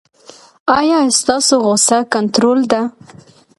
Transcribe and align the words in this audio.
ایا 0.77 0.99
ستاسو 1.19 1.55
غوسه 1.65 1.97
کنټرول 2.13 2.59
ده؟ 2.71 2.81